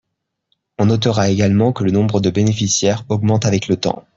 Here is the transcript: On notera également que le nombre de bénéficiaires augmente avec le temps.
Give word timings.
On 0.79 0.87
notera 0.87 1.29
également 1.29 1.73
que 1.73 1.83
le 1.83 1.91
nombre 1.91 2.21
de 2.21 2.31
bénéficiaires 2.31 3.05
augmente 3.09 3.45
avec 3.45 3.67
le 3.67 3.77
temps. 3.77 4.03